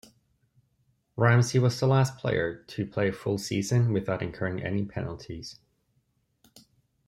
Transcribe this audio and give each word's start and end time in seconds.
Ramsay 1.15 1.59
was 1.59 1.79
the 1.79 1.85
last 1.85 2.17
player 2.17 2.63
to 2.69 2.87
play 2.87 3.09
a 3.09 3.13
full 3.13 3.37
season 3.37 3.93
without 3.93 4.23
incurring 4.23 4.63
any 4.63 4.83
penalties. 4.83 5.59